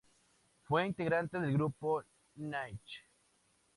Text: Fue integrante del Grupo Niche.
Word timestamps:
Fue 0.63 0.87
integrante 0.87 1.39
del 1.39 1.53
Grupo 1.53 2.03
Niche. 2.37 3.03